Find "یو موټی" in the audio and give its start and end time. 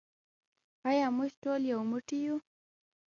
1.71-2.19